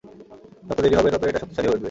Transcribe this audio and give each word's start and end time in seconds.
যত 0.67 0.79
দেরি 0.83 0.95
হবে, 0.97 1.09
ততোই 1.13 1.29
এটা 1.29 1.41
শক্তিশালী 1.41 1.67
হয়ে 1.67 1.73
উঠবে! 1.73 1.79